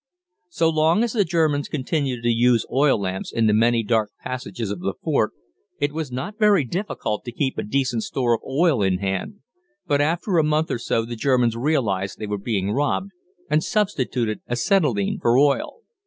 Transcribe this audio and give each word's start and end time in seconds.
So 0.49 0.67
long 0.71 1.03
as 1.03 1.13
the 1.13 1.23
Germans 1.23 1.67
continued 1.67 2.23
to 2.23 2.31
use 2.31 2.65
oil 2.71 2.99
lamps 2.99 3.31
in 3.31 3.45
the 3.45 3.53
many 3.53 3.83
dark 3.83 4.09
passages 4.23 4.71
of 4.71 4.79
the 4.79 4.95
fort, 4.99 5.29
it 5.79 5.91
was 5.91 6.11
not 6.11 6.39
very 6.39 6.63
difficult 6.63 7.23
to 7.25 7.31
keep 7.31 7.55
a 7.59 7.63
decent 7.63 8.01
store 8.01 8.33
of 8.33 8.41
oil 8.43 8.81
in 8.81 8.97
hand, 8.97 9.41
but 9.85 10.01
after 10.01 10.39
a 10.39 10.43
month 10.43 10.71
or 10.71 10.79
so 10.79 11.05
the 11.05 11.15
Germans 11.15 11.55
realized 11.55 12.17
they 12.17 12.25
were 12.25 12.39
being 12.39 12.71
robbed, 12.71 13.11
and 13.47 13.63
substituted 13.63 14.41
acetylene 14.47 15.19
for 15.21 15.37
oil. 15.37 15.81